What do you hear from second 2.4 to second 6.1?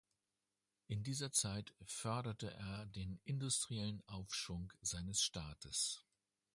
er den industriellen Aufschwung seines Staates.